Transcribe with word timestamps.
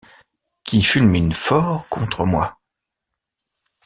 Qui 0.63 0.81
fulmine 0.81 1.31
fort 1.31 1.87
contre 1.87 2.25
moi. 2.25 2.57